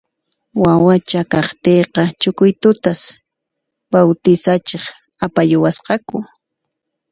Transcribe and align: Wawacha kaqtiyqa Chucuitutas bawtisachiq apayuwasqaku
Wawacha 0.63 1.21
kaqtiyqa 1.31 2.03
Chucuitutas 2.21 3.01
bawtisachiq 3.91 4.83
apayuwasqaku 5.25 6.17